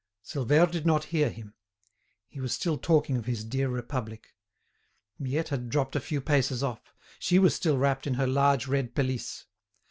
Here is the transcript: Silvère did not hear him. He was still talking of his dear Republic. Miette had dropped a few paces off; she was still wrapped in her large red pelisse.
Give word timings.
Silvère 0.25 0.71
did 0.71 0.83
not 0.83 1.03
hear 1.13 1.29
him. 1.29 1.53
He 2.27 2.39
was 2.41 2.53
still 2.53 2.75
talking 2.79 3.17
of 3.17 3.25
his 3.27 3.45
dear 3.45 3.69
Republic. 3.69 4.33
Miette 5.19 5.49
had 5.49 5.69
dropped 5.69 5.95
a 5.95 5.99
few 6.01 6.19
paces 6.19 6.63
off; 6.63 6.95
she 7.19 7.37
was 7.37 7.53
still 7.53 7.77
wrapped 7.77 8.07
in 8.07 8.15
her 8.15 8.25
large 8.25 8.65
red 8.65 8.95
pelisse. 8.95 9.45